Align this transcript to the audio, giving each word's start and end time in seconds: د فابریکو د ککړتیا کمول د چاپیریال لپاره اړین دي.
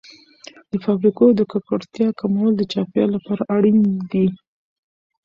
د 0.71 0.73
فابریکو 0.83 1.25
د 1.37 1.41
ککړتیا 1.51 2.07
کمول 2.19 2.51
د 2.57 2.61
چاپیریال 2.71 3.09
لپاره 3.17 3.43
اړین 3.55 3.77
دي. 4.11 4.27